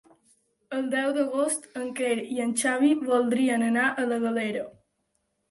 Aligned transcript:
El 0.77 0.87
deu 0.93 1.11
d'agost 1.17 1.67
en 1.81 1.91
Quer 1.99 2.15
i 2.37 2.41
en 2.47 2.57
Xavi 2.63 2.91
voldrien 3.11 3.69
anar 3.69 3.87
a 3.91 4.09
la 4.09 4.21
Galera. 4.27 4.67